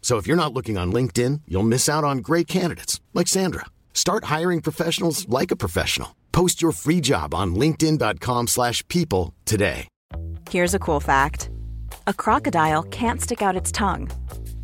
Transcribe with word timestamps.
So 0.00 0.16
if 0.16 0.26
you're 0.26 0.42
not 0.42 0.54
looking 0.54 0.78
on 0.78 0.92
LinkedIn, 0.92 1.42
you'll 1.46 1.64
miss 1.64 1.88
out 1.88 2.04
on 2.04 2.18
great 2.18 2.46
candidates 2.46 3.00
like 3.12 3.28
Sandra. 3.28 3.66
Start 3.92 4.24
hiring 4.24 4.62
professionals 4.62 5.28
like 5.28 5.50
a 5.50 5.56
professional. 5.56 6.16
Post 6.32 6.62
your 6.62 6.72
free 6.72 7.00
job 7.00 7.34
on 7.34 7.54
linkedin.com/people 7.54 9.34
today. 9.44 9.88
Here's 10.50 10.74
a 10.74 10.78
cool 10.78 11.00
fact. 11.00 11.50
A 12.06 12.14
crocodile 12.14 12.84
can't 12.84 13.20
stick 13.20 13.42
out 13.42 13.56
its 13.56 13.70
tongue. 13.72 14.08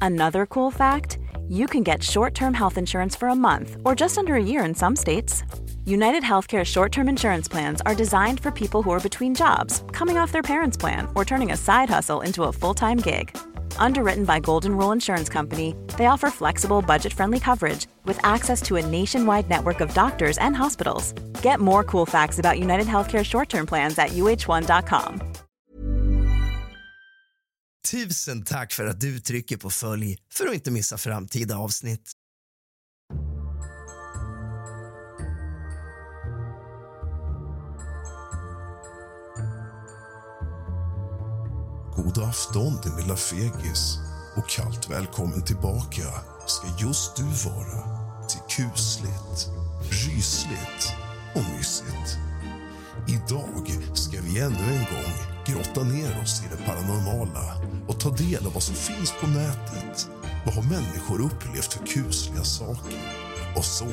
Another 0.01 0.47
cool 0.47 0.71
fact, 0.71 1.19
you 1.49 1.67
can 1.67 1.83
get 1.83 2.03
short-term 2.03 2.55
health 2.55 2.79
insurance 2.79 3.15
for 3.15 3.29
a 3.29 3.35
month 3.35 3.77
or 3.85 3.95
just 3.95 4.17
under 4.17 4.35
a 4.35 4.43
year 4.43 4.65
in 4.65 4.75
some 4.75 4.97
states. 4.97 5.43
United 5.85 6.23
Healthcare 6.23 6.65
short-term 6.65 7.09
insurance 7.09 7.49
plans 7.49 7.83
are 7.83 7.95
designed 7.95 8.41
for 8.41 8.51
people 8.51 8.83
who 8.83 8.93
are 8.93 9.01
between 9.01 9.35
jobs, 9.35 9.83
coming 9.93 10.17
off 10.17 10.33
their 10.33 10.43
parents' 10.43 10.79
plan, 10.79 11.07
or 11.15 11.25
turning 11.25 11.53
a 11.53 11.57
side 11.57 11.91
hustle 11.91 12.23
into 12.23 12.45
a 12.45 12.53
full-time 12.53 12.99
gig. 12.99 13.37
Underwritten 13.79 14.25
by 14.25 14.41
Golden 14.41 14.77
Rule 14.77 14.93
Insurance 14.93 15.29
Company, 15.29 15.75
they 15.99 16.07
offer 16.07 16.31
flexible, 16.31 16.83
budget-friendly 16.83 17.41
coverage 17.41 17.87
with 18.05 18.19
access 18.25 18.63
to 18.63 18.77
a 18.77 18.87
nationwide 18.87 19.49
network 19.49 19.81
of 19.81 19.95
doctors 19.95 20.39
and 20.39 20.57
hospitals. 20.57 21.13
Get 21.43 21.61
more 21.61 21.85
cool 21.85 22.07
facts 22.07 22.39
about 22.39 22.59
United 22.59 22.87
Healthcare 22.87 23.25
short-term 23.25 23.67
plans 23.67 23.99
at 23.99 24.11
uh1.com. 24.11 25.21
Tusen 27.91 28.43
tack 28.45 28.73
för 28.73 28.87
att 28.87 29.01
du 29.01 29.21
trycker 29.21 29.57
på 29.57 29.71
följ 29.71 30.19
för 30.33 30.47
att 30.47 30.55
inte 30.55 30.71
missa 30.71 30.99
framtida 30.99 31.57
avsnitt. 31.57 32.13
God 41.97 42.19
afton, 42.19 42.79
din 42.83 42.97
lilla 42.97 43.17
fegis. 43.17 43.99
Och 44.37 44.49
kallt 44.49 44.91
välkommen 44.91 45.43
tillbaka 45.45 46.09
ska 46.47 46.67
just 46.79 47.17
du 47.17 47.23
vara 47.23 47.83
till 48.29 48.41
kusligt, 48.57 49.51
rysligt 49.91 50.93
och 51.35 51.43
mysigt. 51.57 52.19
Idag 53.09 53.71
ska 53.95 54.21
vi 54.21 54.41
ännu 54.41 54.75
en 54.77 54.87
gång 54.95 55.15
grotta 55.47 55.83
ner 55.83 56.23
oss 56.23 56.43
i 56.45 56.57
det 56.57 56.65
paranormala 56.67 57.57
och 57.89 58.01
ta 58.01 58.11
del 58.11 58.47
av 58.47 58.53
vad 58.53 58.63
som 58.63 58.75
finns 58.75 59.13
på 59.21 59.27
nätet. 59.27 60.09
Vad 60.45 60.55
har 60.55 60.63
människor 60.63 61.21
upplevt 61.21 61.73
för 61.73 61.87
kusliga 61.87 62.45
saker? 62.45 62.99
Och 63.57 63.65
så, 63.65 63.89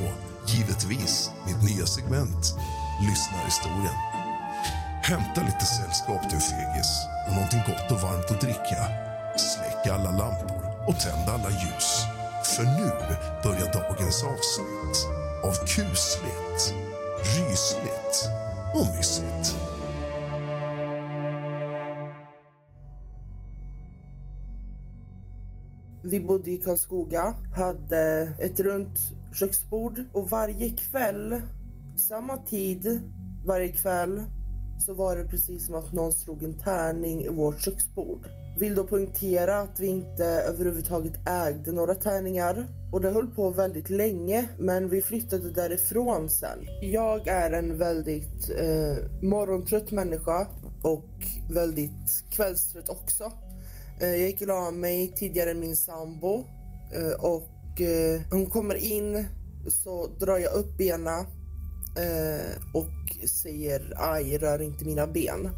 givetvis, 0.48 1.32
mitt 1.48 1.64
nya 1.64 1.86
segment, 1.86 2.56
Lyssnarhistorien. 3.02 3.96
Hämta 5.04 5.42
lite 5.42 5.66
sällskap 5.66 6.22
du 6.30 6.40
fegis 6.40 7.11
och 7.28 7.34
någonting 7.34 7.62
gott 7.68 7.92
och 7.92 8.02
varmt 8.02 8.32
att 8.32 8.42
dricka. 8.42 8.82
Släck 9.36 9.88
alla 9.88 10.12
lampor 10.12 10.62
och 10.88 11.00
tänd 11.00 11.30
alla 11.30 11.50
ljus. 11.50 12.06
För 12.44 12.64
nu 12.64 12.90
börjar 13.44 13.74
dagens 13.74 14.24
avsnitt 14.24 15.08
av 15.44 15.54
kusligt, 15.68 16.76
rysligt 17.36 18.30
och 18.76 18.96
mysigt. 18.96 19.56
Vi 26.04 26.20
bodde 26.20 26.52
i 26.52 26.58
Karlskoga, 26.58 27.36
hade 27.56 28.34
ett 28.40 28.60
runt 28.60 29.00
köksbord 29.34 30.04
och 30.14 30.30
varje 30.30 30.70
kväll, 30.70 31.42
samma 31.96 32.38
tid 32.38 33.02
varje 33.46 33.72
kväll 33.72 34.24
så 34.82 34.94
var 34.94 35.16
det 35.16 35.24
precis 35.24 35.66
som 35.66 35.76
att 35.76 35.94
någon 35.94 36.14
slog 36.14 36.44
en 36.44 36.54
tärning 36.54 37.22
i 37.22 37.30
vårt 37.30 37.62
köksbord. 37.62 38.28
Vill 38.60 38.76
då 38.76 38.84
poängtera 38.84 39.60
att 39.60 39.80
vi 39.80 39.88
inte 39.88 40.26
överhuvudtaget 40.26 41.28
ägde 41.28 41.72
några 41.72 41.96
tärningar 41.96 42.68
och 42.92 43.02
det 43.02 43.10
höll 43.10 43.28
på 43.28 43.50
väldigt 43.50 43.90
länge 43.90 44.50
men 44.60 44.90
vi 44.90 45.02
flyttade 45.02 45.52
därifrån 45.52 46.30
sen. 46.30 46.60
Jag 46.82 47.28
är 47.28 47.52
en 47.52 47.78
väldigt 47.78 48.50
eh, 48.50 49.22
morgontrött 49.22 49.92
människa 49.92 50.48
och 50.84 51.10
väldigt 51.54 52.24
kvällstrött 52.32 52.90
också. 52.90 53.32
Eh, 54.02 54.08
jag 54.08 54.20
gick 54.20 54.42
och 54.42 54.48
la 54.48 54.72
mig 54.72 55.14
tidigare 55.16 55.52
än 55.52 55.60
min 55.60 55.76
sambo 55.76 56.46
eh, 56.96 57.26
och 57.26 57.82
eh, 57.82 58.22
hon 58.32 58.46
kommer 58.46 58.76
in 58.76 59.26
så 59.68 60.08
drar 60.08 60.38
jag 60.38 60.54
upp 60.54 60.78
benen 60.78 61.26
Eh, 61.96 62.62
och 62.74 63.30
säger 63.30 63.94
aj, 63.98 64.38
rör 64.38 64.62
inte 64.62 64.86
mina 64.86 65.08
ben. 65.08 65.50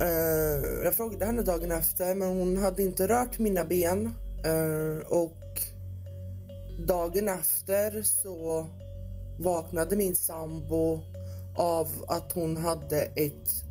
Eh, 0.00 0.84
jag 0.84 0.94
frågade 0.94 1.24
henne 1.24 1.42
dagen 1.42 1.72
efter 1.72 2.14
men 2.14 2.28
hon 2.28 2.56
hade 2.56 2.82
inte 2.82 3.08
rört 3.08 3.38
mina 3.38 3.64
ben 3.64 4.14
eh, 4.44 5.06
och 5.06 5.62
dagen 6.86 7.28
efter 7.28 8.02
så 8.02 8.66
vaknade 9.38 9.96
min 9.96 10.16
sambo 10.16 11.00
av 11.56 11.88
att 12.08 12.32
hon 12.32 12.56
hade 12.56 13.00
ett 13.00 13.64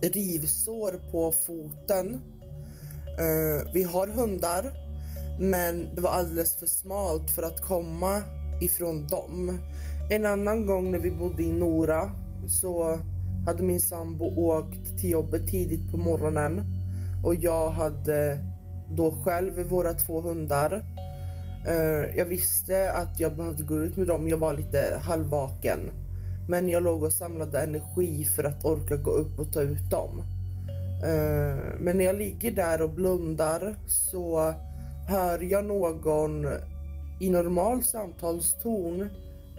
rivsår 0.00 1.00
på 1.10 1.32
foten. 1.32 2.20
Eh, 3.18 3.72
vi 3.72 3.82
har 3.82 4.08
hundar 4.08 4.72
men 5.40 5.94
det 5.94 6.00
var 6.00 6.10
alldeles 6.10 6.56
för 6.56 6.66
smalt 6.66 7.30
för 7.30 7.42
att 7.42 7.60
komma 7.60 8.22
ifrån 8.60 9.06
dem. 9.06 9.58
En 10.08 10.26
annan 10.26 10.66
gång 10.66 10.90
när 10.90 10.98
vi 10.98 11.10
bodde 11.10 11.42
i 11.42 11.52
Nora 11.52 12.10
så 12.48 12.98
hade 13.46 13.62
min 13.62 13.80
sambo 13.80 14.24
åkt 14.24 14.98
till 15.00 15.10
jobbet 15.10 15.48
tidigt 15.48 15.90
på 15.90 15.96
morgonen 15.96 16.64
och 17.24 17.34
jag 17.34 17.70
hade 17.70 18.38
då 18.90 19.14
själv 19.24 19.68
våra 19.68 19.94
två 19.94 20.20
hundar. 20.20 20.84
Eh, 21.66 22.16
jag 22.16 22.24
visste 22.24 22.92
att 22.92 23.20
jag 23.20 23.36
behövde 23.36 23.62
gå 23.62 23.74
ut 23.74 23.96
med 23.96 24.06
dem, 24.06 24.28
jag 24.28 24.38
var 24.38 24.52
lite 24.52 25.00
halvvaken. 25.02 25.78
Men 26.48 26.68
jag 26.68 26.82
låg 26.82 27.02
och 27.02 27.12
samlade 27.12 27.60
energi 27.60 28.24
för 28.24 28.44
att 28.44 28.64
orka 28.64 28.96
gå 28.96 29.10
upp 29.10 29.38
och 29.38 29.52
ta 29.52 29.60
ut 29.60 29.90
dem. 29.90 30.22
Eh, 31.04 31.58
men 31.80 31.98
när 31.98 32.04
jag 32.04 32.16
ligger 32.16 32.50
där 32.50 32.82
och 32.82 32.90
blundar 32.90 33.76
så 33.86 34.54
hör 35.08 35.40
jag 35.40 35.64
någon 35.64 36.46
i 37.20 37.30
normal 37.30 37.82
samtalston 37.82 39.08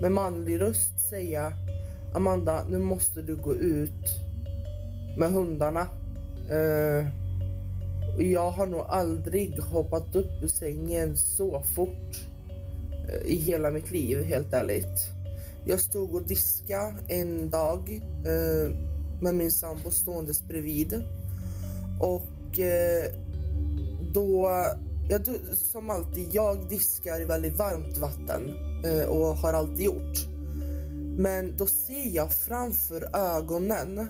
med 0.01 0.11
manlig 0.11 0.61
röst 0.61 1.09
säga 1.09 1.53
Amanda, 2.13 2.63
nu 2.69 2.77
måste 2.77 3.21
du 3.21 3.35
gå 3.35 3.55
ut 3.55 4.05
med 5.17 5.31
hundarna. 5.31 5.88
Uh, 6.51 7.07
jag 8.19 8.51
har 8.51 8.67
nog 8.67 8.85
aldrig 8.88 9.59
hoppat 9.59 10.15
upp 10.15 10.44
ur 10.44 10.47
sängen 10.47 11.17
så 11.17 11.61
fort 11.75 12.27
uh, 13.09 13.31
i 13.31 13.35
hela 13.35 13.71
mitt 13.71 13.91
liv, 13.91 14.23
helt 14.23 14.53
ärligt. 14.53 15.09
Jag 15.65 15.79
stod 15.79 16.15
och 16.15 16.27
diska 16.27 16.95
en 17.07 17.49
dag 17.49 18.01
uh, 18.27 18.75
med 19.21 19.35
min 19.35 19.51
sambo 19.51 19.91
ståendes 19.91 20.47
bredvid 20.47 21.03
och 21.99 22.59
då 24.13 24.49
Ja, 25.09 25.19
du, 25.19 25.39
som 25.55 25.89
alltid, 25.89 26.27
jag 26.31 26.69
diskar 26.69 27.21
i 27.21 27.25
väldigt 27.25 27.57
varmt 27.57 27.97
vatten 27.97 28.66
Eh, 28.83 29.07
och 29.07 29.38
har 29.38 29.53
alltid 29.53 29.85
gjort. 29.85 30.27
Men 31.18 31.57
då 31.57 31.65
ser 31.65 32.15
jag 32.15 32.33
framför 32.33 33.15
ögonen 33.15 34.07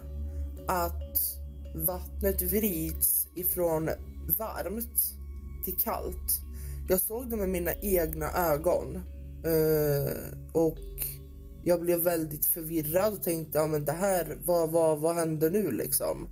att 0.68 1.38
vattnet 1.75 2.42
vrids 2.42 3.28
ifrån 3.36 3.90
varmt 4.38 5.14
till 5.66 5.78
kallt. 5.78 6.42
Jag 6.90 7.02
såg 7.02 7.30
det 7.30 7.36
med 7.36 7.50
mina 7.50 7.74
egna 7.74 8.31
ögon. 8.31 8.96
Eh, 9.44 10.14
och 10.52 10.78
jag 11.63 11.81
blev 11.81 12.00
väldigt 12.00 12.46
förvirrad 12.46 13.13
och 13.13 13.24
tänkte, 13.24 13.58
ja 13.58 13.68
men 13.68 13.86
det 13.86 13.92
här, 13.92 14.38
vad, 14.46 14.72
vad, 14.72 15.00
vad 15.00 15.16
händer 15.16 15.50
nu 15.50 15.72
liksom? 15.72 16.28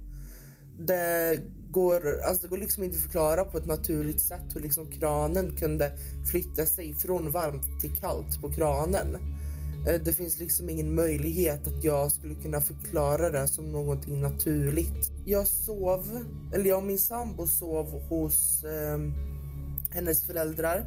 Det 0.80 1.40
går, 1.76 2.22
alltså 2.22 2.42
det 2.42 2.48
går 2.48 2.58
liksom 2.58 2.84
inte 2.84 2.98
att 2.98 3.04
förklara 3.04 3.46
på 3.46 3.58
ett 3.58 3.66
naturligt 3.66 4.22
sätt 4.22 4.56
hur 4.56 4.62
liksom 4.62 4.92
kranen 4.92 5.56
kunde 5.56 5.92
flytta 6.32 6.66
sig 6.66 6.94
från 6.94 7.32
varmt 7.32 7.82
till 7.82 7.96
kallt 7.96 8.42
på 8.42 8.52
kranen. 8.52 9.18
Eh, 9.88 10.02
det 10.02 10.14
finns 10.14 10.40
liksom 10.40 10.70
ingen 10.70 10.96
möjlighet 10.96 11.68
att 11.68 11.84
jag 11.84 12.12
skulle 12.12 12.36
kunna 12.36 12.62
förklara 12.62 13.30
det 13.30 13.48
som 13.48 13.72
någonting 13.72 14.22
naturligt. 14.22 15.12
Jag 15.26 15.48
sov, 15.48 16.26
eller 16.54 16.66
jag 16.66 16.78
och 16.78 16.84
min 16.84 17.00
sambo 17.00 17.48
sov 17.48 18.02
hos 18.10 18.64
eh, 18.64 19.00
hennes 19.92 20.24
föräldrar. 20.24 20.86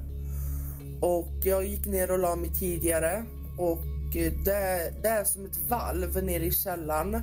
Och 1.00 1.32
jag 1.42 1.66
gick 1.66 1.86
ner 1.86 2.10
och 2.10 2.18
la 2.18 2.36
mig 2.36 2.50
tidigare 2.54 3.24
och 3.58 4.16
eh, 4.16 4.32
det, 4.44 4.92
det 5.02 5.08
är 5.08 5.24
som 5.24 5.44
ett 5.44 5.58
valv 5.68 6.24
nere 6.24 6.44
i 6.44 6.52
källaren. 6.52 7.14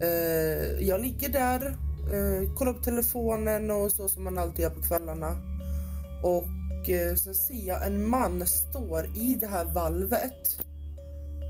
Eh, 0.00 0.80
jag 0.80 1.00
ligger 1.00 1.28
där, 1.28 1.76
eh, 2.12 2.54
kollar 2.54 2.72
på 2.72 2.82
telefonen 2.82 3.70
och 3.70 3.92
så 3.92 4.08
som 4.08 4.24
man 4.24 4.38
alltid 4.38 4.62
gör 4.62 4.70
på 4.70 4.82
kvällarna. 4.82 5.36
Och 6.22 6.90
eh, 6.90 7.14
sen 7.14 7.34
ser 7.34 7.68
jag 7.68 7.86
en 7.86 8.08
man 8.08 8.46
står 8.46 9.06
i 9.16 9.36
det 9.40 9.46
här 9.46 9.64
valvet. 9.64 10.60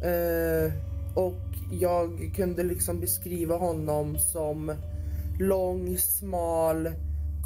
Eh, 0.05 0.73
och 1.15 1.57
jag 1.73 2.33
kunde 2.37 2.63
liksom 2.63 3.01
beskriva 3.01 3.57
honom 3.57 4.19
som 4.19 4.73
lång, 5.41 5.99
smal, 5.99 6.91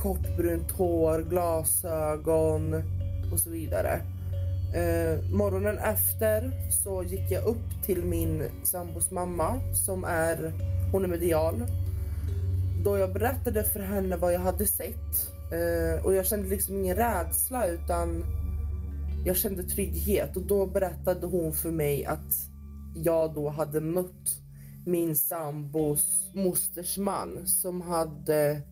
kortbrunt 0.02 0.70
hår, 0.70 1.26
glasögon 1.30 2.74
och 3.32 3.40
så 3.40 3.50
vidare. 3.50 4.00
Eh, 4.74 5.30
morgonen 5.32 5.78
efter 5.78 6.52
så 6.84 7.02
gick 7.02 7.30
jag 7.30 7.44
upp 7.44 7.82
till 7.84 8.04
min 8.04 8.44
sambos 8.64 9.10
mamma 9.10 9.60
som 9.74 10.04
är, 10.04 10.52
hon 10.92 11.04
är 11.04 11.08
medial. 11.08 11.66
Då 12.84 12.98
jag 12.98 13.12
berättade 13.12 13.64
för 13.64 13.80
henne 13.80 14.16
vad 14.16 14.34
jag 14.34 14.40
hade 14.40 14.66
sett 14.66 15.30
eh, 15.52 16.04
och 16.04 16.14
jag 16.14 16.26
kände 16.26 16.48
liksom 16.48 16.76
ingen 16.76 16.96
rädsla 16.96 17.66
utan 17.66 18.24
jag 19.24 19.36
kände 19.36 19.62
trygghet 19.62 20.36
och 20.36 20.42
då 20.42 20.66
berättade 20.66 21.26
hon 21.26 21.52
för 21.52 21.70
mig 21.70 22.04
att 22.04 22.34
jag 22.94 23.34
då 23.34 23.48
hade 23.48 23.80
mött 23.80 24.40
min 24.86 25.16
sambos 25.16 26.30
mosters 26.34 26.98
man 26.98 27.46
som 27.46 27.80
hade 27.80 28.62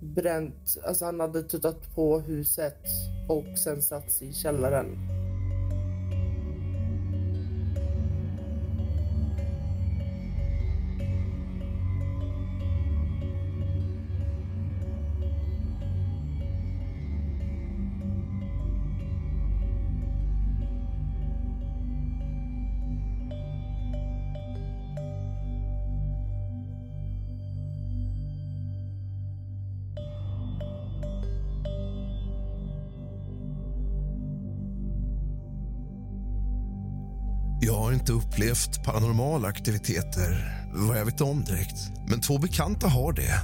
bränt, 0.00 0.78
alltså 0.86 1.04
han 1.04 1.20
hade 1.20 1.42
tuttat 1.42 1.94
på 1.94 2.20
huset 2.20 2.82
och 3.28 3.58
sen 3.58 3.82
satt 3.82 4.12
sig 4.12 4.28
i 4.28 4.32
källaren. 4.32 5.17
Har 37.78 37.92
inte 37.92 38.12
upplevt 38.12 38.84
paranormala 38.84 39.48
aktiviteter 39.48 40.54
vad 40.74 40.98
jag 40.98 41.04
vet 41.04 41.20
om 41.20 41.44
direkt. 41.44 41.78
Men 42.08 42.20
två 42.20 42.38
bekanta 42.38 42.88
har 42.88 43.12
det. 43.12 43.40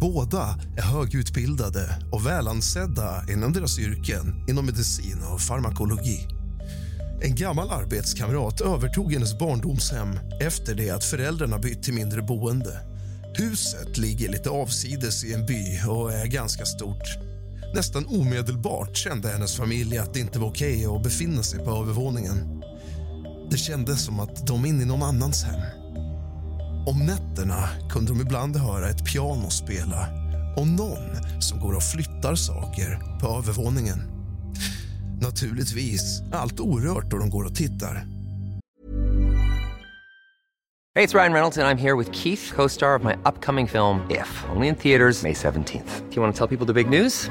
Båda 0.00 0.58
är 0.76 0.82
högutbildade 0.82 1.98
och 2.12 2.26
välansedda 2.26 3.24
inom 3.28 3.52
deras 3.52 3.78
yrken 3.78 4.44
inom 4.48 4.66
medicin 4.66 5.22
och 5.32 5.40
farmakologi. 5.40 6.28
En 7.22 7.34
gammal 7.34 7.70
arbetskamrat 7.70 8.60
övertog 8.60 9.12
hennes 9.12 9.38
barndomshem 9.38 10.18
efter 10.40 10.74
det 10.74 10.90
att 10.90 11.04
föräldrarna 11.04 11.58
bytt 11.58 11.82
till 11.82 11.94
mindre 11.94 12.22
boende. 12.22 12.80
Huset 13.34 13.98
ligger 13.98 14.28
lite 14.28 14.50
avsides 14.50 15.24
i 15.24 15.34
en 15.34 15.46
by 15.46 15.80
och 15.88 16.12
är 16.12 16.26
ganska 16.26 16.64
stort. 16.64 17.18
Nästan 17.74 18.06
omedelbart 18.06 18.96
kände 18.96 19.28
hennes 19.28 19.56
familj 19.56 19.98
att 19.98 20.14
det 20.14 20.20
inte 20.20 20.38
var 20.38 20.48
okej 20.48 20.86
att 20.86 21.02
befinna 21.02 21.42
sig 21.42 21.64
på 21.64 21.70
övervåningen. 21.70 22.53
Det 23.54 23.58
kändes 23.58 24.04
som 24.04 24.20
att 24.20 24.46
de 24.46 24.60
var 24.60 24.68
inne 24.68 24.82
i 24.82 24.86
någon 24.86 25.02
annans 25.02 25.44
hem. 25.44 25.60
Om 26.86 27.06
nätterna 27.06 27.68
kunde 27.90 28.12
de 28.12 28.20
ibland 28.20 28.56
höra 28.56 28.88
ett 28.88 29.04
piano 29.04 29.50
spela 29.50 30.08
och 30.56 30.66
någon 30.66 31.40
som 31.40 31.60
går 31.60 31.76
och 31.76 31.82
flyttar 31.82 32.34
saker 32.34 33.18
på 33.20 33.26
övervåningen. 33.26 33.98
Naturligtvis 35.20 36.20
är 36.32 36.36
allt 36.36 36.60
orört 36.60 37.10
då 37.10 37.18
de 37.18 37.30
går 37.30 37.44
och 37.44 37.54
tittar. 37.54 37.94
Hej, 40.94 41.06
det 41.06 41.14
är 41.14 41.18
Ryan 41.18 41.32
Reynolds 41.32 41.56
jag 41.56 41.70
är 41.70 41.76
här 41.76 41.96
med 41.96 42.14
Keith, 42.14 42.54
co-star 42.54 42.98
of 42.98 43.04
my 43.04 43.12
upcoming 43.12 43.68
film 43.68 44.00
If, 44.10 44.44
only 44.56 44.68
in 44.68 44.74
theaters 44.74 45.22
May 45.22 45.32
17th. 45.32 46.00
Do 46.10 46.14
you 46.14 46.22
want 46.22 46.36
to 46.36 46.46
tell 46.46 46.58
people 46.58 46.74
the 46.74 46.84
big 46.84 47.02
news? 47.02 47.30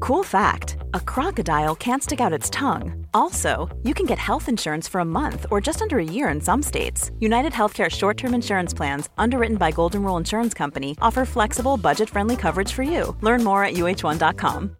Cool 0.00 0.24
fact, 0.24 0.76
a 0.94 1.00
crocodile 1.00 1.74
can't 1.74 2.02
stick 2.02 2.20
out 2.20 2.32
its 2.32 2.50
tongue. 2.50 3.06
Also, 3.14 3.68
you 3.82 3.94
can 3.94 4.06
get 4.06 4.18
health 4.18 4.48
insurance 4.48 4.88
for 4.88 5.00
a 5.00 5.04
month 5.04 5.46
or 5.50 5.60
just 5.60 5.82
under 5.82 5.98
a 5.98 6.04
year 6.04 6.28
in 6.34 6.40
some 6.40 6.62
states. 6.62 7.10
United 7.20 7.52
Healthcare 7.52 7.90
short-term 7.90 8.34
insurance 8.34 8.76
plans, 8.76 9.10
underwritten 9.16 9.56
by 9.56 9.70
Golden 9.70 10.02
Rule 10.02 10.16
Insurance 10.16 10.54
Company, 10.54 10.96
offer 11.00 11.24
flexible, 11.24 11.76
budget-friendly 11.76 12.36
coverage 12.36 12.72
for 12.72 12.82
you. 12.82 13.16
Learn 13.20 13.44
more 13.44 13.64
at 13.64 13.74
uh1.com. 13.74 14.76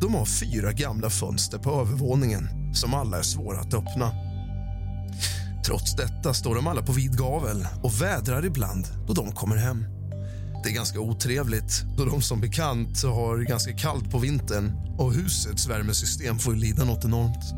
De 0.00 0.14
har 0.14 0.24
fyra 0.24 0.72
gamla 0.72 1.10
fönster 1.10 1.58
på 1.58 1.70
övervåningen 1.70 2.48
som 2.74 2.94
alla 2.94 3.18
är 3.18 3.22
svåra 3.22 3.60
att 3.60 3.74
öppna. 3.74 4.12
Trots 5.66 5.96
detta 5.96 6.34
står 6.34 6.54
de 6.54 6.66
alla 6.66 6.82
på 6.82 6.92
vid 6.92 7.18
gavel 7.18 7.68
och 7.82 8.02
vädrar 8.02 8.44
ibland 8.44 8.86
då 9.06 9.12
de 9.12 9.32
kommer 9.32 9.56
hem. 9.56 9.97
Det 10.62 10.68
är 10.68 10.74
ganska 10.74 11.00
otrevligt 11.00 11.82
då 11.96 12.04
de 12.04 12.22
som 12.22 12.40
bekant 12.40 13.02
har 13.02 13.38
ganska 13.38 13.72
kallt 13.72 14.10
på 14.10 14.18
vintern 14.18 14.72
och 14.98 15.12
husets 15.12 15.68
värmesystem 15.68 16.38
får 16.38 16.54
lida 16.54 16.84
något 16.84 17.04
enormt. 17.04 17.54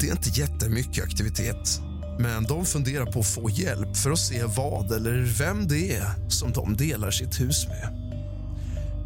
Det 0.00 0.08
är 0.08 0.12
inte 0.12 0.40
jättemycket 0.40 1.04
aktivitet 1.04 1.80
men 2.18 2.44
de 2.44 2.64
funderar 2.64 3.06
på 3.06 3.20
att 3.20 3.26
få 3.26 3.50
hjälp 3.50 3.96
för 3.96 4.10
att 4.10 4.18
se 4.18 4.44
vad 4.44 4.92
eller 4.92 5.34
vem 5.38 5.68
det 5.68 5.96
är 5.96 6.28
som 6.28 6.52
de 6.52 6.76
delar 6.76 7.10
sitt 7.10 7.40
hus 7.40 7.68
med. 7.68 8.10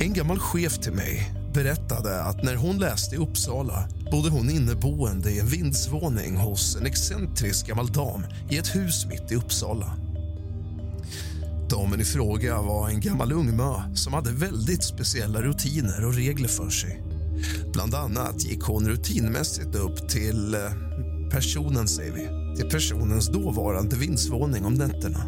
En 0.01 0.13
gammal 0.13 0.39
chef 0.39 0.79
till 0.79 0.93
mig 0.93 1.33
berättade 1.53 2.23
att 2.23 2.43
när 2.43 2.57
hon 2.57 2.79
läste 2.79 3.15
i 3.15 3.19
Uppsala 3.19 3.89
bodde 4.11 4.31
hon 4.31 4.51
inneboende 4.51 5.31
i 5.31 5.41
en 5.41 5.47
vindsvåning 5.47 6.37
hos 6.37 6.77
en 6.77 6.87
excentrisk 6.87 7.67
gammal 7.67 7.93
dam 7.93 8.27
i 8.51 8.59
ett 8.59 8.75
hus 8.77 9.07
mitt 9.07 9.33
i 9.33 9.35
Uppsala. 9.35 9.97
Damen 11.75 12.01
i 12.01 12.05
fråga 12.05 12.63
var 12.63 12.89
en 12.89 13.01
gammal 13.01 13.33
ungmö 13.33 13.75
som 13.95 14.13
hade 14.13 14.33
väldigt 14.33 14.85
speciella 14.85 15.43
rutiner 15.43 16.07
och 16.07 16.15
regler 16.15 16.49
för 16.49 16.71
sig. 16.71 17.03
Bland 17.73 17.95
annat 17.95 18.45
gick 18.45 18.63
hon 18.63 18.89
rutinmässigt 18.89 19.75
upp 19.75 20.09
till 20.09 20.55
eh, 20.55 20.61
personen, 21.31 21.89
säger 21.89 22.13
vi, 22.13 22.57
till 22.57 22.71
personens 22.71 23.29
dåvarande 23.29 23.97
vindsvåning 23.97 24.65
om 24.65 24.75
nätterna 24.75 25.27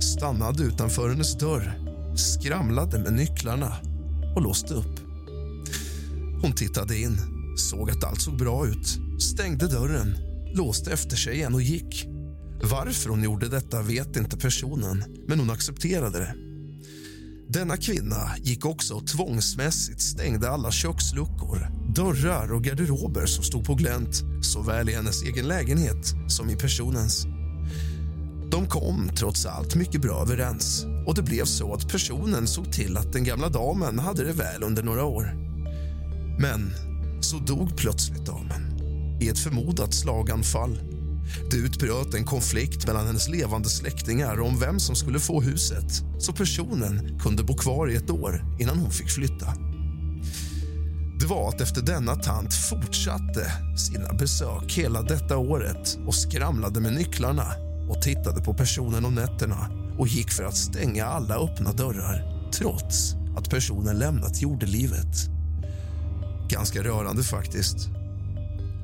stannade 0.00 0.62
utanför 0.62 1.08
hennes 1.08 1.38
dörr, 1.38 1.78
skramlade 2.16 2.98
med 2.98 3.12
nycklarna 3.12 3.72
och 4.36 4.42
låste 4.42 4.74
upp. 4.74 5.00
Hon 6.42 6.52
tittade 6.52 6.98
in, 6.98 7.18
såg 7.56 7.90
att 7.90 8.04
allt 8.04 8.20
såg 8.20 8.38
bra 8.38 8.66
ut, 8.66 8.98
stängde 9.22 9.66
dörren, 9.66 10.16
låste 10.54 10.92
efter 10.92 11.16
sig 11.16 11.34
igen 11.34 11.54
och 11.54 11.62
gick. 11.62 12.13
Varför 12.62 13.10
hon 13.10 13.22
gjorde 13.22 13.48
detta 13.48 13.82
vet 13.82 14.16
inte 14.16 14.36
personen, 14.36 15.04
men 15.26 15.40
hon 15.40 15.50
accepterade 15.50 16.18
det. 16.18 16.34
Denna 17.48 17.76
kvinna 17.76 18.36
gick 18.42 18.66
också 18.66 18.94
och 18.94 19.06
tvångsmässigt 19.06 20.00
stängde 20.00 20.50
alla 20.50 20.70
köksluckor, 20.70 21.68
dörrar 21.94 22.52
och 22.52 22.64
garderober 22.64 23.26
som 23.26 23.44
stod 23.44 23.64
på 23.64 23.74
glänt 23.74 24.22
såväl 24.42 24.88
i 24.88 24.94
hennes 24.94 25.22
egen 25.22 25.48
lägenhet 25.48 26.14
som 26.28 26.50
i 26.50 26.56
personens. 26.56 27.26
De 28.50 28.66
kom 28.66 29.10
trots 29.16 29.46
allt 29.46 29.74
mycket 29.74 30.00
bra 30.00 30.22
överens 30.22 30.86
och 31.06 31.14
det 31.14 31.22
blev 31.22 31.44
så 31.44 31.74
att 31.74 31.88
personen 31.88 32.46
såg 32.46 32.72
till 32.72 32.96
att 32.96 33.12
den 33.12 33.24
gamla 33.24 33.48
damen 33.48 33.98
hade 33.98 34.24
det 34.24 34.32
väl 34.32 34.62
under 34.62 34.82
några 34.82 35.04
år. 35.04 35.34
Men 36.40 36.72
så 37.20 37.38
dog 37.38 37.76
plötsligt 37.76 38.26
damen 38.26 38.62
i 39.20 39.28
ett 39.28 39.38
förmodat 39.38 39.94
slaganfall. 39.94 40.93
Det 41.50 41.56
utbröt 41.56 42.14
en 42.14 42.24
konflikt 42.24 42.86
mellan 42.86 43.06
hennes 43.06 43.28
levande 43.28 43.68
släktingar 43.68 44.40
om 44.40 44.60
vem 44.60 44.80
som 44.80 44.96
skulle 44.96 45.20
få 45.20 45.40
huset 45.40 46.04
så 46.18 46.32
personen 46.32 47.18
kunde 47.22 47.42
bo 47.42 47.56
kvar 47.56 47.90
i 47.90 47.96
ett 47.96 48.10
år 48.10 48.56
innan 48.60 48.78
hon 48.78 48.90
fick 48.90 49.10
flytta. 49.10 49.54
Det 51.20 51.26
var 51.26 51.48
att 51.48 51.60
efter 51.60 51.82
denna 51.82 52.14
tant 52.14 52.54
fortsatte 52.54 53.52
sina 53.76 54.12
besök 54.12 54.72
hela 54.72 55.02
detta 55.02 55.36
året 55.36 55.98
och 56.06 56.14
skramlade 56.14 56.80
med 56.80 56.92
nycklarna 56.92 57.46
och 57.88 58.02
tittade 58.02 58.40
på 58.40 58.54
personen 58.54 59.04
om 59.04 59.14
nätterna 59.14 59.70
och 59.98 60.08
gick 60.08 60.30
för 60.30 60.44
att 60.44 60.56
stänga 60.56 61.04
alla 61.04 61.34
öppna 61.34 61.72
dörrar 61.72 62.48
trots 62.52 63.14
att 63.36 63.50
personen 63.50 63.98
lämnat 63.98 64.42
jordelivet. 64.42 65.16
Ganska 66.48 66.82
rörande, 66.82 67.22
faktiskt. 67.22 67.88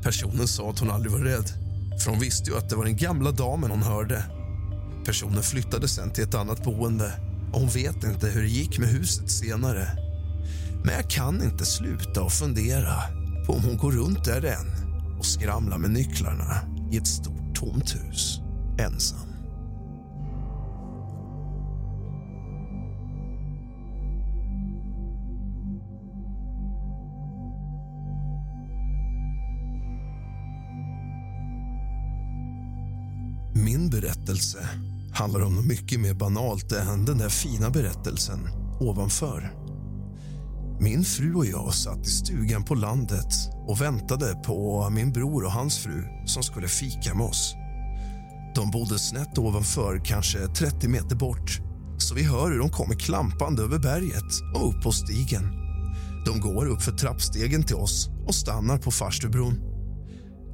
Personen 0.02 0.48
sa 0.48 0.70
att 0.70 0.78
hon 0.78 0.90
aldrig 0.90 1.12
var 1.12 1.20
rädd 1.20 1.69
för 1.98 2.10
hon 2.10 2.20
visste 2.20 2.50
ju 2.50 2.56
att 2.56 2.68
det 2.68 2.76
var 2.76 2.84
den 2.84 2.96
gamla 2.96 3.30
damen 3.30 3.70
hon 3.70 3.82
hörde. 3.82 4.24
Personen 5.04 5.42
flyttade 5.42 5.88
sen 5.88 6.10
till 6.10 6.24
ett 6.24 6.34
annat 6.34 6.64
boende 6.64 7.12
och 7.52 7.60
hon 7.60 7.68
vet 7.68 8.04
inte 8.04 8.26
hur 8.26 8.42
det 8.42 8.48
gick 8.48 8.78
med 8.78 8.88
huset 8.88 9.30
senare. 9.30 9.88
Men 10.84 10.94
jag 10.94 11.10
kan 11.10 11.42
inte 11.42 11.64
sluta 11.64 12.22
att 12.22 12.32
fundera 12.32 12.94
på 13.46 13.52
om 13.52 13.64
hon 13.64 13.76
går 13.76 13.92
runt 13.92 14.24
där 14.24 14.44
än 14.44 14.66
och 15.18 15.26
skramlar 15.26 15.78
med 15.78 15.90
nycklarna 15.90 16.56
i 16.92 16.96
ett 16.96 17.06
stort 17.06 17.54
tomt 17.54 17.94
hus, 17.94 18.40
ensam. 18.78 19.29
Min 33.80 33.90
berättelse 33.90 34.58
handlar 35.12 35.40
om 35.40 35.54
något 35.54 35.66
mycket 35.66 36.00
mer 36.00 36.14
banalt 36.14 36.72
än 36.72 37.04
den 37.04 37.18
där 37.18 37.28
fina 37.28 37.70
berättelsen 37.70 38.38
ovanför. 38.80 39.52
Min 40.80 41.04
fru 41.04 41.34
och 41.34 41.46
jag 41.46 41.74
satt 41.74 42.06
i 42.06 42.10
stugan 42.10 42.64
på 42.64 42.74
landet 42.74 43.34
och 43.68 43.80
väntade 43.80 44.34
på 44.34 44.90
min 44.90 45.12
bror 45.12 45.44
och 45.44 45.52
hans 45.52 45.78
fru 45.78 46.04
som 46.26 46.42
skulle 46.42 46.68
fika 46.68 47.14
med 47.14 47.26
oss. 47.26 47.54
De 48.54 48.70
bodde 48.70 48.98
snett 48.98 49.38
ovanför, 49.38 50.04
kanske 50.04 50.38
30 50.38 50.88
meter 50.88 51.16
bort 51.16 51.60
så 51.98 52.14
vi 52.14 52.22
hör 52.22 52.50
hur 52.50 52.58
de 52.58 52.68
kommer 52.68 52.94
klampande 52.94 53.62
över 53.62 53.78
berget 53.78 54.54
och 54.54 54.68
upp 54.68 54.82
på 54.82 54.92
stigen. 54.92 55.44
De 56.26 56.40
går 56.40 56.66
upp 56.66 56.82
för 56.82 56.92
trappstegen 56.92 57.62
till 57.62 57.76
oss 57.76 58.08
och 58.26 58.34
stannar 58.34 58.78
på 58.78 58.90
farstubron. 58.90 59.60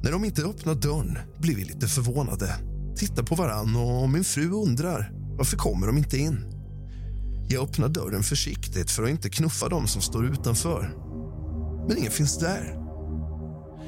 När 0.03 0.11
de 0.11 0.25
inte 0.25 0.43
öppnar 0.43 0.75
dörren 0.75 1.17
blir 1.39 1.55
vi 1.55 1.63
lite 1.63 1.87
förvånade 1.87 2.76
tittar 2.97 3.23
på 3.23 3.35
varann 3.35 3.75
och 3.75 4.09
min 4.09 4.23
fru 4.23 4.51
undrar 4.51 5.11
varför 5.37 5.57
kommer 5.57 5.87
de 5.87 5.97
inte 5.97 6.17
in. 6.17 6.45
Jag 7.49 7.63
öppnar 7.63 7.89
dörren 7.89 8.23
försiktigt 8.23 8.91
för 8.91 9.03
att 9.03 9.09
inte 9.09 9.29
knuffa 9.29 9.69
dem 9.69 9.87
som 9.87 10.01
står 10.01 10.25
utanför. 10.25 10.95
Men 11.87 11.97
ingen 11.97 12.11
finns 12.11 12.39
där. 12.39 12.77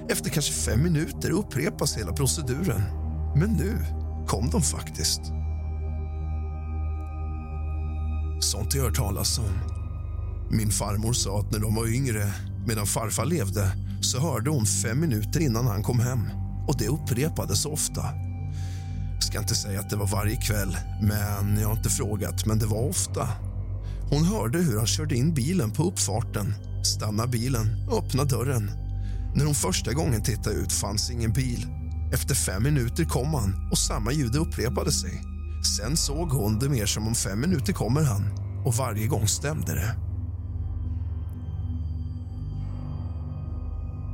Efter 0.10 0.30
kanske 0.30 0.54
fem 0.54 0.84
minuter 0.84 1.32
upprepas 1.32 1.98
hela 1.98 2.14
proceduren. 2.14 2.82
Men 3.36 3.50
nu 3.50 3.78
kom 4.28 4.50
de 4.50 4.62
faktiskt. 4.62 5.22
Sånt 8.40 8.76
jag 8.76 8.84
hört 8.84 8.96
talas 8.96 9.40
om. 9.40 9.60
Min 10.52 10.72
farmor 10.72 11.14
sa 11.14 11.40
att 11.40 11.52
när 11.52 11.60
de 11.60 11.76
var 11.76 11.88
yngre, 11.88 12.34
medan 12.68 12.86
farfar 12.86 13.26
levde 13.26 13.72
så 14.02 14.20
hörde 14.20 14.50
hon 14.50 14.66
fem 14.66 15.00
minuter 15.00 15.40
innan 15.40 15.68
han 15.68 15.84
kom 15.84 16.00
hem. 16.00 16.20
Och 16.68 16.76
Det 16.78 16.88
upprepades 16.88 17.66
ofta. 17.66 18.29
Ska 19.30 19.40
inte 19.40 19.56
säga 19.56 19.80
att 19.80 19.90
det 19.90 19.96
var 19.96 20.08
varje 20.08 20.36
kväll, 20.36 20.78
men 21.02 21.58
jag 21.58 21.68
har 21.68 21.76
inte 21.76 21.90
frågat. 21.90 22.46
Men 22.46 22.60
det 22.60 22.66
var 22.66 22.90
ofta. 22.90 23.30
Hon 24.10 24.24
hörde 24.24 24.58
hur 24.58 24.78
han 24.78 24.88
körde 24.88 25.16
in 25.16 25.34
bilen 25.34 25.72
på 25.72 25.84
uppfarten, 25.84 26.54
stannade 26.84 27.30
bilen 27.30 27.88
och 27.90 27.98
öppnade 27.98 28.30
dörren. 28.30 28.72
När 29.36 29.46
hon 29.46 29.56
första 29.56 29.94
gången 29.94 30.24
tittade 30.24 30.56
ut 30.56 30.74
fanns 30.74 31.12
ingen 31.12 31.34
bil. 31.34 31.68
Efter 32.14 32.36
fem 32.36 32.64
minuter 32.64 33.06
kom 33.06 33.34
han 33.34 33.70
och 33.72 33.78
samma 33.78 34.12
ljud 34.12 34.36
upprepade 34.36 34.92
sig. 34.92 35.22
Sen 35.78 35.98
såg 35.98 36.30
hon 36.30 36.60
det 36.60 36.70
mer 36.70 36.86
som 36.86 37.08
om 37.08 37.16
fem 37.16 37.40
minuter 37.40 37.74
kommer 37.74 38.04
han 38.04 38.24
och 38.66 38.74
varje 38.76 39.08
gång 39.08 39.28
stämde 39.28 39.74
det. 39.74 39.96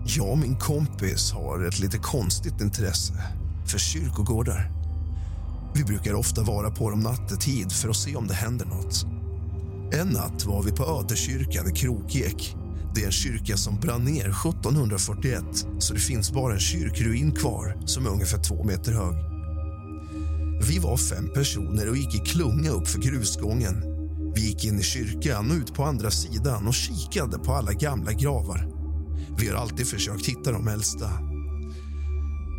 Jag 0.05 0.29
och 0.29 0.37
min 0.37 0.55
kompis 0.55 1.31
har 1.31 1.67
ett 1.67 1.79
lite 1.79 1.97
konstigt 1.97 2.61
intresse 2.61 3.13
för 3.65 3.79
kyrkogårdar. 3.79 4.84
Vi 5.75 5.83
brukar 5.83 6.13
ofta 6.13 6.43
vara 6.43 6.71
på 6.71 6.89
dem 6.89 6.99
nattetid 6.99 7.71
för 7.71 7.89
att 7.89 7.95
se 7.95 8.15
om 8.15 8.27
det 8.27 8.33
händer 8.33 8.65
något. 8.65 9.05
En 9.93 10.07
natt 10.07 10.45
var 10.45 10.63
vi 10.63 10.71
på 10.71 10.85
Ödekyrkan 10.85 11.69
i 11.69 11.71
Krokek. 11.71 12.55
Det 12.95 13.01
är 13.01 13.05
en 13.05 13.11
kyrka 13.11 13.57
som 13.57 13.79
brann 13.79 14.03
ner 14.03 14.29
1741 14.29 15.43
så 15.79 15.93
det 15.93 15.99
finns 15.99 16.31
bara 16.31 16.53
en 16.53 16.59
kyrkruin 16.59 17.31
kvar 17.31 17.77
som 17.85 18.05
är 18.05 18.09
ungefär 18.09 18.43
två 18.43 18.63
meter 18.63 18.91
hög. 18.91 19.15
Vi 20.69 20.79
var 20.79 20.97
fem 20.97 21.29
personer 21.33 21.89
och 21.89 21.97
gick 21.97 22.15
i 22.15 22.19
klunga 22.19 22.69
upp 22.69 22.87
för 22.87 22.99
grusgången. 22.99 23.83
Vi 24.35 24.41
gick 24.41 24.65
in 24.65 24.79
i 24.79 24.83
kyrkan 24.83 25.51
och 25.51 25.57
ut 25.57 25.73
på 25.73 25.83
andra 25.83 26.11
sidan 26.11 26.67
och 26.67 26.73
kikade 26.73 27.39
på 27.39 27.53
alla 27.53 27.73
gamla 27.73 28.11
gravar. 28.11 28.67
Vi 29.37 29.47
har 29.47 29.55
alltid 29.55 29.87
försökt 29.87 30.25
hitta 30.25 30.51
de 30.51 30.67
äldsta. 30.67 31.09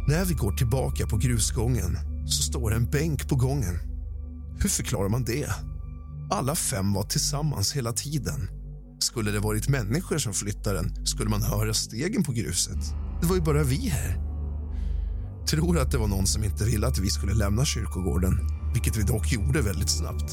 När 0.08 0.24
vi 0.24 0.34
går 0.34 0.52
tillbaka 0.52 1.06
på 1.06 1.16
grusgången 1.16 2.15
så 2.26 2.42
står 2.42 2.74
en 2.74 2.90
bänk 2.90 3.28
på 3.28 3.36
gången. 3.36 3.78
Hur 4.58 4.68
förklarar 4.68 5.08
man 5.08 5.24
det? 5.24 5.48
Alla 6.30 6.54
fem 6.54 6.92
var 6.92 7.02
tillsammans 7.02 7.72
hela 7.72 7.92
tiden. 7.92 8.48
Skulle 8.98 9.30
det 9.30 9.40
varit 9.40 9.68
människor 9.68 10.18
som 10.18 10.32
flyttade 10.32 10.82
den 10.82 11.06
skulle 11.06 11.30
man 11.30 11.42
höra 11.42 11.74
stegen 11.74 12.24
på 12.24 12.32
gruset. 12.32 12.78
Det 13.20 13.26
var 13.26 13.36
ju 13.36 13.42
bara 13.42 13.62
vi 13.62 13.88
här. 13.88 14.20
Tror 15.46 15.78
att 15.78 15.90
det 15.90 15.98
var 15.98 16.08
någon 16.08 16.26
som 16.26 16.44
inte 16.44 16.64
ville 16.64 16.86
att 16.86 16.98
vi 16.98 17.10
skulle 17.10 17.34
lämna 17.34 17.64
kyrkogården, 17.64 18.38
vilket 18.72 18.96
vi 18.96 19.02
dock 19.02 19.32
gjorde 19.32 19.62
väldigt 19.62 19.90
snabbt. 19.90 20.32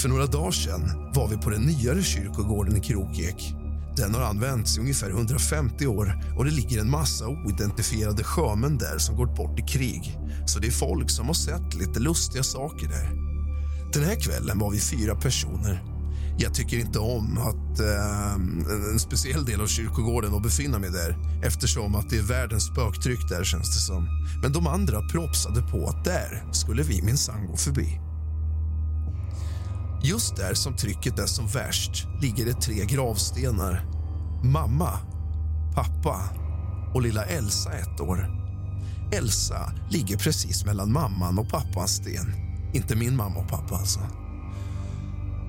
För 0.00 0.08
några 0.08 0.26
dagar 0.26 0.50
sedan 0.50 1.12
var 1.14 1.28
vi 1.28 1.36
på 1.36 1.50
den 1.50 1.62
nyare 1.62 2.02
kyrkogården 2.02 2.76
i 2.76 2.80
Krokek 2.80 3.54
den 3.98 4.14
har 4.14 4.22
använts 4.22 4.78
i 4.78 4.80
ungefär 4.80 5.10
150 5.10 5.86
år 5.86 6.24
och 6.36 6.44
det 6.44 6.50
ligger 6.50 6.80
en 6.80 6.90
massa 6.90 7.28
oidentifierade 7.28 8.24
sjömän 8.24 8.78
där 8.78 8.98
som 8.98 9.16
gått 9.16 9.36
bort 9.36 9.58
i 9.58 9.62
krig. 9.62 10.18
Så 10.46 10.58
det 10.58 10.66
är 10.66 10.70
folk 10.70 11.10
som 11.10 11.26
har 11.26 11.34
sett 11.34 11.74
lite 11.74 12.00
lustiga 12.00 12.42
saker 12.42 12.88
där. 12.88 13.10
Den 13.92 14.04
här 14.04 14.20
kvällen 14.20 14.58
var 14.58 14.70
vi 14.70 14.80
fyra 14.80 15.14
personer. 15.14 15.84
Jag 16.40 16.54
tycker 16.54 16.78
inte 16.78 16.98
om 16.98 17.38
att 17.38 17.80
eh, 17.80 18.34
en 18.92 18.98
speciell 18.98 19.44
del 19.44 19.60
av 19.60 19.66
kyrkogården 19.66 20.34
att 20.34 20.42
befinna 20.42 20.78
mig 20.78 20.90
där 20.90 21.16
eftersom 21.44 21.94
att 21.94 22.10
det 22.10 22.18
är 22.18 22.22
världens 22.22 22.66
spöktryck 22.66 23.28
där 23.28 23.44
känns 23.44 23.74
det 23.74 23.80
som. 23.80 24.08
Men 24.42 24.52
de 24.52 24.66
andra 24.66 25.08
propsade 25.08 25.62
på 25.62 25.86
att 25.86 26.04
där 26.04 26.44
skulle 26.52 26.82
vi 26.82 27.02
minsann 27.02 27.46
gå 27.46 27.56
förbi. 27.56 28.00
Just 30.02 30.36
där 30.36 30.54
som 30.54 30.76
trycket 30.76 31.18
är 31.18 31.26
som 31.26 31.46
värst 31.46 32.06
ligger 32.20 32.44
det 32.44 32.60
tre 32.60 32.84
gravstenar. 32.84 33.84
Mamma, 34.44 34.90
pappa 35.74 36.20
och 36.94 37.02
lilla 37.02 37.24
Elsa 37.24 37.72
ett 37.72 38.00
år. 38.00 38.30
Elsa 39.12 39.72
ligger 39.90 40.16
precis 40.16 40.64
mellan 40.64 40.92
mamman 40.92 41.38
och 41.38 41.48
pappans 41.48 41.90
sten. 41.90 42.34
Inte 42.74 42.96
min 42.96 43.16
mamma 43.16 43.36
och 43.40 43.48
pappa, 43.48 43.76
alltså. 43.76 44.00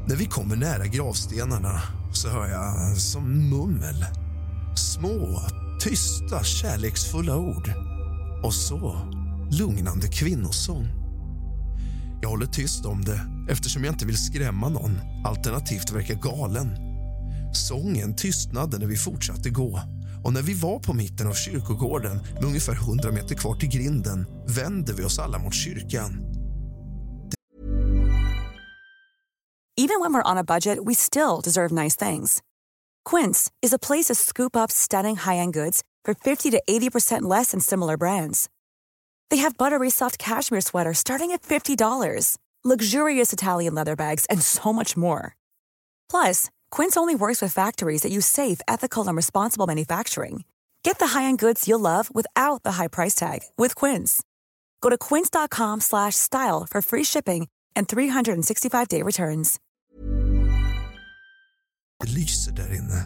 När 0.08 0.16
vi 0.16 0.26
kommer 0.26 0.56
nära 0.56 0.86
gravstenarna 0.86 1.82
så 2.14 2.30
hör 2.30 2.48
jag 2.48 2.98
som 2.98 3.50
mummel. 3.50 4.06
Små, 4.76 5.42
tysta, 5.80 6.44
kärleksfulla 6.44 7.38
ord. 7.38 7.74
Och 8.44 8.54
så 8.54 8.98
lugnande 9.52 10.08
kvinnosång. 10.08 10.99
Jag 12.22 12.30
håller 12.30 12.46
tyst 12.46 12.86
om 12.86 13.06
det 13.06 13.22
eftersom 13.50 13.84
jag 13.84 13.94
inte 13.94 14.06
vill 14.06 14.18
skrämma 14.18 14.70
någon 14.70 15.02
alternativt 15.26 15.92
verka 15.92 16.14
galen. 16.14 16.78
Sången 17.54 18.16
tystnade 18.16 18.78
när 18.78 18.88
vi 18.88 18.98
fortsatte 18.98 19.50
gå 19.50 19.82
och 20.24 20.34
när 20.34 20.42
vi 20.42 20.54
var 20.54 20.80
på 20.80 20.94
mitten 20.94 21.28
av 21.28 21.34
kyrkogården 21.34 22.22
med 22.34 22.44
ungefär 22.44 22.74
100 22.74 23.12
meter 23.12 23.36
kvar 23.36 23.56
till 23.56 23.70
grinden 23.70 24.26
vände 24.48 24.94
vi 24.94 25.04
oss 25.04 25.20
alla 25.20 25.40
mot 25.40 25.54
kyrkan. 25.54 26.26
Even 29.78 30.02
when 30.02 30.14
we're 30.14 30.32
on 30.32 30.38
a 30.38 30.44
budget, 30.44 30.78
we 30.86 30.94
still 30.94 31.40
deserve 31.44 31.72
nice 31.72 31.96
things. 32.10 32.42
Quince 33.06 33.50
is 33.62 33.74
a 33.74 33.80
place 33.80 34.08
to 34.08 34.16
scoop 34.16 34.56
up 34.56 34.72
stunning 34.72 35.16
high-end 35.16 35.54
goods 35.54 35.84
for 36.06 36.14
50 36.14 36.52
to 36.52 36.62
80% 36.70 37.22
less 37.22 37.52
than 37.52 37.62
similar 37.62 37.98
brands. 37.98 38.50
They 39.30 39.38
have 39.38 39.58
buttery 39.58 39.90
soft 39.90 40.18
cashmere 40.20 40.62
sweaters 40.62 40.98
starting 40.98 41.32
at 41.32 41.44
$50, 41.44 42.38
luxurious 42.64 43.32
Italian 43.32 43.76
leather 43.76 43.96
bags, 43.96 44.26
and 44.26 44.42
so 44.42 44.74
much 44.74 44.98
more. 44.98 45.36
Plus, 46.10 46.50
Quince 46.72 46.98
only 46.98 47.16
works 47.16 47.42
with 47.42 47.54
factories 47.54 48.02
that 48.02 48.12
use 48.12 48.26
safe, 48.26 48.60
ethical, 48.68 49.08
and 49.08 49.16
responsible 49.16 49.66
manufacturing. 49.68 50.44
Get 50.84 51.00
the 51.00 51.08
high-end 51.20 51.40
goods 51.40 51.68
you'll 51.68 51.80
love 51.80 52.14
without 52.14 52.64
the 52.64 52.74
high 52.74 52.90
price 52.90 53.16
tag 53.16 53.40
with 53.58 53.76
Quince. 53.76 54.22
Go 54.82 54.90
to 54.90 54.98
quince.com/style 54.98 56.68
for 56.70 56.82
free 56.82 57.04
shipping 57.06 57.48
and 57.76 57.88
365-day 57.88 59.04
returns. 59.04 59.60
Det 62.00 62.10
lyser 62.10 62.52
där 62.52 62.76
inne, 62.76 63.06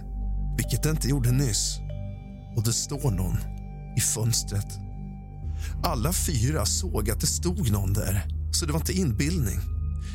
vilket 0.58 0.84
det 0.84 0.90
inte 0.90 1.08
gjorde 1.08 1.32
nyss. 1.32 1.78
Och 2.58 2.64
det 2.64 2.74
står 2.74 3.12
någon 3.12 3.38
i 3.98 4.02
fönstret. 4.02 4.68
Alla 5.86 6.14
fyra 6.14 6.66
såg 6.66 7.10
att 7.10 7.20
det 7.20 7.28
stod 7.28 7.72
någon 7.72 7.94
där, 7.94 8.26
så 8.52 8.66
det 8.66 8.72
var 8.72 8.80
inte 8.80 8.94
inbildning. 8.94 9.60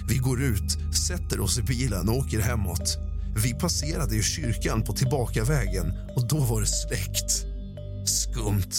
Vi 0.09 0.17
går 0.17 0.43
ut, 0.43 0.97
sätter 1.09 1.41
oss 1.41 1.59
i 1.59 1.63
bilen 1.63 2.09
och 2.09 2.17
åker 2.17 2.41
hemåt. 2.41 2.99
Vi 3.45 3.55
passerade 3.55 4.15
ju 4.15 4.23
kyrkan 4.23 4.83
på 4.83 4.93
tillbakavägen 4.93 5.93
och 6.17 6.29
då 6.29 6.39
var 6.39 6.61
det 6.61 6.67
släckt. 6.67 7.47
Skumt. 8.07 8.73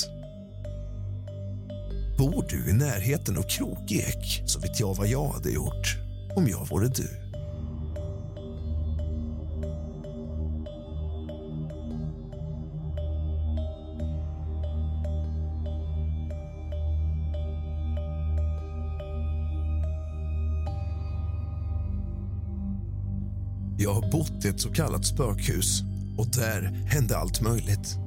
Bor 2.17 2.45
du 2.49 2.69
i 2.69 2.73
närheten 2.73 3.37
av 3.37 3.43
Krokek 3.43 4.43
så 4.45 4.59
vet 4.59 4.79
jag 4.79 4.95
vad 4.95 5.07
jag 5.07 5.27
hade 5.27 5.51
gjort 5.51 5.97
om 6.35 6.47
jag 6.47 6.67
vore 6.67 6.87
du. 6.87 7.28
Bott 24.11 24.45
i 24.45 24.47
ett 24.47 24.61
så 24.61 24.69
kallat 24.69 25.05
spökhus 25.05 25.81
och 26.17 26.27
där 26.27 26.61
hände 26.85 27.17
allt 27.17 27.41
möjligt. 27.41 27.97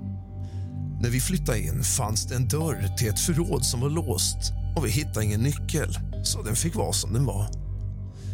När 1.00 1.10
vi 1.10 1.20
flyttade 1.20 1.60
in 1.60 1.82
fanns 1.82 2.26
det 2.26 2.34
en 2.34 2.48
dörr 2.48 2.96
till 2.98 3.08
ett 3.08 3.20
förråd 3.20 3.64
som 3.64 3.80
var 3.80 3.90
låst 3.90 4.52
och 4.76 4.86
vi 4.86 4.90
hittade 4.90 5.24
ingen 5.24 5.40
nyckel, 5.40 5.98
så 6.24 6.42
den 6.42 6.56
fick 6.56 6.74
vara 6.74 6.92
som 6.92 7.12
den 7.12 7.24
var. 7.24 7.46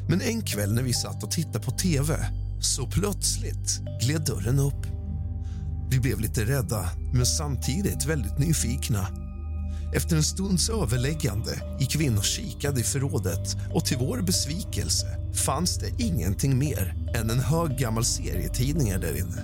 Men 0.09 0.21
en 0.21 0.43
kväll 0.43 0.75
när 0.75 0.83
vi 0.83 0.93
satt 0.93 1.23
och 1.23 1.31
tittade 1.31 1.65
på 1.65 1.71
tv 1.71 2.15
så 2.61 2.87
plötsligt 2.87 3.81
gled 4.03 4.25
dörren 4.27 4.59
upp. 4.59 4.87
Vi 5.91 6.01
blev 6.01 6.21
lite 6.21 6.45
rädda, 6.45 6.91
men 7.13 7.27
samtidigt 7.27 8.07
väldigt 8.07 8.39
nyfikna. 8.39 9.28
Efter 9.93 10.17
en 10.17 10.23
stunds 10.23 10.71
överläggande 10.71 11.63
gick 11.81 11.97
vi 11.97 12.05
in 12.05 12.19
och 12.19 12.25
kikade 12.25 12.81
i 12.81 12.85
förrådet 12.85 13.57
och 13.75 13.85
till 13.85 13.97
vår 13.99 14.23
besvikelse 14.23 15.07
fanns 15.35 15.79
det 15.79 16.05
ingenting 16.05 16.59
mer 16.59 16.95
än 17.15 17.31
en 17.31 17.41
hög 17.41 17.79
gammal 17.79 18.05
serietidningar 18.05 18.99
där 18.99 19.19
inne. 19.19 19.43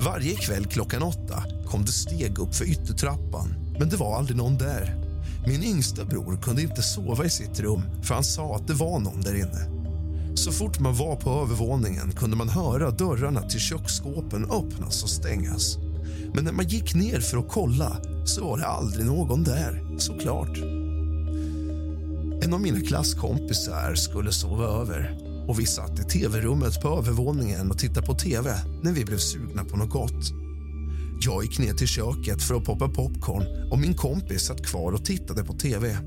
Varje 0.00 0.34
kväll 0.34 0.66
klockan 0.66 1.02
åtta 1.02 1.44
kom 1.66 1.84
det 1.84 1.92
steg 1.92 2.38
upp 2.38 2.54
för 2.54 2.64
yttertrappan, 2.64 3.54
men 3.78 3.88
det 3.88 3.96
var 3.96 4.16
aldrig 4.18 4.36
någon 4.36 4.58
där. 4.58 5.04
Min 5.46 5.64
yngsta 5.64 6.04
bror 6.04 6.36
kunde 6.42 6.62
inte 6.62 6.82
sova 6.82 7.24
i 7.24 7.30
sitt 7.30 7.60
rum 7.60 7.82
för 8.02 8.14
han 8.14 8.24
sa 8.24 8.56
att 8.56 8.66
det 8.66 8.74
var 8.74 8.98
någon 8.98 9.20
där 9.20 9.34
inne. 9.34 9.74
Så 10.34 10.52
fort 10.52 10.80
man 10.80 10.94
var 10.94 11.16
på 11.16 11.30
övervåningen 11.30 12.12
kunde 12.12 12.36
man 12.36 12.48
höra 12.48 12.90
dörrarna 12.90 13.42
till 13.42 13.60
köksskåpen 13.60 14.50
öppnas 14.50 15.02
och 15.02 15.10
stängas. 15.10 15.78
Men 16.34 16.44
när 16.44 16.52
man 16.52 16.68
gick 16.68 16.94
ner 16.94 17.20
för 17.20 17.38
att 17.38 17.48
kolla 17.48 17.96
så 18.24 18.44
var 18.44 18.58
det 18.58 18.66
aldrig 18.66 19.06
någon 19.06 19.44
där, 19.44 19.98
såklart. 19.98 20.58
En 22.44 22.54
av 22.54 22.60
mina 22.60 22.80
klasskompisar 22.80 23.94
skulle 23.94 24.32
sova 24.32 24.64
över 24.64 25.18
och 25.48 25.60
vi 25.60 25.66
satt 25.66 26.00
i 26.00 26.02
tv-rummet 26.02 26.80
på 26.80 26.88
övervåningen 26.88 27.70
och 27.70 27.78
tittade 27.78 28.06
på 28.06 28.14
tv 28.14 28.54
när 28.82 28.92
vi 28.92 29.04
blev 29.04 29.18
sugna 29.18 29.64
på 29.64 29.76
något 29.76 29.90
gott. 29.90 30.32
Jag 31.20 31.44
gick 31.44 31.58
ner 31.58 31.74
till 31.74 31.86
köket 31.86 32.42
för 32.42 32.54
att 32.54 32.64
poppa 32.64 32.88
popcorn 32.88 33.72
och 33.72 33.78
min 33.78 33.94
kompis 33.94 34.42
satt 34.42 34.66
kvar 34.66 34.92
och 34.92 35.04
tittade 35.04 35.44
på 35.44 35.52
tv. 35.52 35.98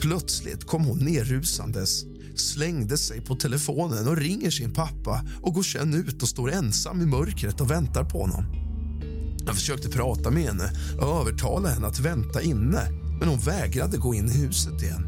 Plötsligt 0.00 0.64
kom 0.64 0.84
hon 0.84 0.98
nerrusandes, 0.98 2.04
slängde 2.36 2.98
sig 2.98 3.20
på 3.20 3.36
telefonen 3.36 4.08
och 4.08 4.16
ringer 4.16 4.50
sin 4.50 4.72
pappa 4.72 5.24
och 5.42 5.54
går 5.54 5.62
sen 5.62 5.94
ut 5.94 6.22
och 6.22 6.28
står 6.28 6.52
ensam 6.52 7.02
i 7.02 7.06
mörkret 7.06 7.60
och 7.60 7.70
väntar 7.70 8.04
på 8.04 8.20
honom. 8.20 8.59
Jag 9.46 9.54
försökte 9.54 9.88
prata 9.88 10.30
med 10.30 10.42
henne 10.42 10.72
och 11.00 11.20
övertala 11.20 11.68
henne 11.68 11.86
att 11.86 12.00
vänta 12.00 12.42
inne 12.42 12.88
men 13.20 13.28
hon 13.28 13.38
vägrade 13.38 13.96
gå 13.96 14.14
in 14.14 14.28
i 14.28 14.32
huset 14.32 14.82
igen. 14.82 15.06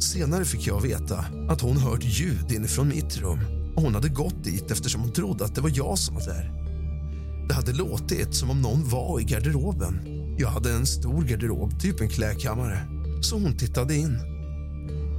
Senare 0.00 0.44
fick 0.44 0.66
jag 0.66 0.80
veta 0.80 1.24
att 1.48 1.60
hon 1.60 1.76
hört 1.76 2.04
ljud 2.04 2.52
inifrån 2.52 2.88
mitt 2.88 3.16
rum 3.16 3.38
och 3.76 3.82
hon 3.82 3.94
hade 3.94 4.08
gått 4.08 4.44
dit 4.44 4.70
eftersom 4.70 5.00
hon 5.00 5.12
trodde 5.12 5.44
att 5.44 5.54
det 5.54 5.60
var 5.60 5.72
jag 5.74 5.98
som 5.98 6.14
var 6.14 6.22
där. 6.22 6.52
Det 7.48 7.54
hade 7.54 7.72
låtit 7.72 8.34
som 8.34 8.50
om 8.50 8.62
någon 8.62 8.88
var 8.88 9.20
i 9.20 9.24
garderoben. 9.24 10.00
Jag 10.38 10.48
hade 10.48 10.72
en 10.72 10.86
stor 10.86 11.22
garderob, 11.22 11.80
typ 11.80 12.00
en 12.00 12.08
klädkammare, 12.08 12.78
så 13.22 13.38
hon 13.38 13.56
tittade 13.56 13.94
in. 13.94 14.18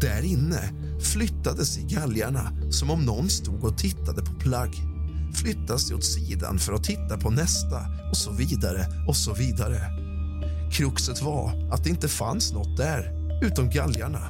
Där 0.01 0.25
inne 0.25 0.73
flyttade 1.01 1.65
sig 1.65 1.83
galgarna 1.83 2.51
som 2.71 2.89
om 2.89 3.05
någon 3.05 3.29
stod 3.29 3.63
och 3.63 3.77
tittade 3.77 4.21
på 4.21 4.33
plagg 4.33 4.88
flyttade 5.33 5.79
det 5.89 5.95
åt 5.95 6.05
sidan 6.05 6.59
för 6.59 6.73
att 6.73 6.83
titta 6.83 7.17
på 7.17 7.29
nästa 7.29 7.85
och 8.09 8.17
så 8.17 8.31
vidare 8.31 8.85
och 9.07 9.15
så 9.15 9.33
vidare. 9.33 9.81
Kruxet 10.71 11.21
var 11.21 11.69
att 11.71 11.83
det 11.83 11.89
inte 11.89 12.07
fanns 12.07 12.53
något 12.53 12.77
där, 12.77 13.11
utom 13.41 13.69
galgarna. 13.69 14.29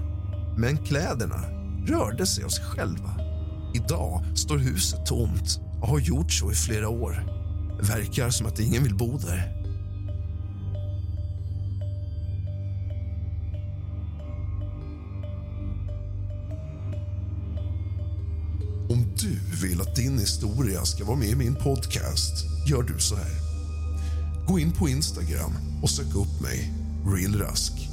Men 0.57 0.77
kläderna 0.77 1.43
rörde 1.87 2.25
sig 2.25 2.43
av 2.43 2.49
sig 2.49 2.65
själva. 2.65 3.19
Idag 3.73 4.25
står 4.35 4.57
huset 4.57 5.05
tomt 5.05 5.59
och 5.81 5.87
har 5.87 5.99
gjort 5.99 6.31
så 6.31 6.51
i 6.51 6.55
flera 6.55 6.89
år. 6.89 7.25
Verkar 7.81 8.29
som 8.29 8.47
att 8.47 8.59
ingen 8.59 8.83
vill 8.83 8.95
bo 8.95 9.17
där. 9.17 9.58
Du 19.29 19.67
vill 19.67 19.81
att 19.81 19.95
din 19.95 20.19
historia 20.19 20.85
ska 20.85 21.05
vara 21.05 21.17
med 21.17 21.27
i 21.27 21.35
min 21.35 21.55
podcast 21.55 22.45
gör 22.67 22.83
du 22.83 22.99
så 22.99 23.15
här. 23.15 23.31
Gå 24.47 24.59
in 24.59 24.71
på 24.71 24.89
Instagram 24.89 25.51
och 25.81 25.89
sök 25.89 26.15
upp 26.15 26.41
mig, 26.41 26.73
RealRask. 27.05 27.89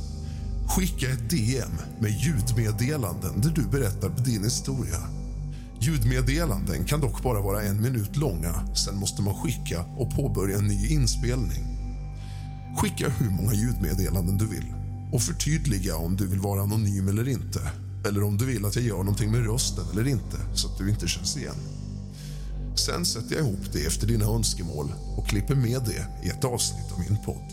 Skicka 0.68 1.10
ett 1.12 1.30
DM 1.30 1.70
med 2.00 2.10
ljudmeddelanden 2.10 3.40
där 3.40 3.50
du 3.50 3.62
berättar 3.62 4.24
din 4.24 4.44
historia. 4.44 4.98
Ljudmeddelanden 5.80 6.84
kan 6.84 7.00
dock 7.00 7.22
bara 7.22 7.40
vara 7.40 7.62
en 7.62 7.82
minut 7.82 8.16
långa. 8.16 8.74
Sen 8.74 8.96
måste 8.96 9.22
man 9.22 9.34
skicka 9.34 9.84
och 9.96 10.16
påbörja 10.16 10.58
en 10.58 10.66
ny 10.66 10.88
inspelning. 10.88 11.64
Skicka 12.78 13.08
hur 13.08 13.30
många 13.30 13.54
ljudmeddelanden 13.54 14.38
du 14.38 14.46
vill 14.46 14.74
och 15.12 15.22
förtydliga 15.22 15.96
om 15.96 16.16
du 16.16 16.26
vill 16.26 16.40
vara 16.40 16.62
anonym 16.62 17.08
eller 17.08 17.28
inte 17.28 17.60
eller 18.06 18.22
om 18.22 18.38
du 18.38 18.46
vill 18.46 18.64
att 18.64 18.76
jag 18.76 18.84
gör 18.84 18.96
någonting 18.96 19.30
med 19.30 19.46
rösten 19.46 19.84
eller 19.92 20.08
inte 20.08 20.36
så 20.54 20.68
att 20.68 20.78
du 20.78 20.90
inte 20.90 21.08
känns 21.08 21.36
igen. 21.36 21.56
Sen 22.76 23.04
sätter 23.04 23.36
jag 23.36 23.44
ihop 23.44 23.72
det 23.72 23.86
efter 23.86 24.06
dina 24.06 24.24
önskemål 24.24 24.92
och 25.16 25.26
klipper 25.26 25.54
med 25.54 25.82
det 25.84 26.26
i 26.26 26.28
ett 26.28 26.44
avsnitt 26.44 26.92
av 26.92 26.98
min 26.98 27.18
podd. 27.24 27.52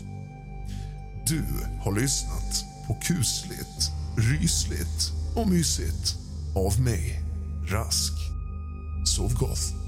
Du 1.26 1.44
har 1.82 2.00
lyssnat 2.00 2.64
på 2.86 2.94
kusligt, 2.94 3.90
rysligt 4.16 5.12
och 5.36 5.48
mysigt 5.48 6.16
av 6.56 6.80
mig, 6.80 7.20
Rask. 7.68 8.12
Sov 9.06 9.34
gott. 9.34 9.83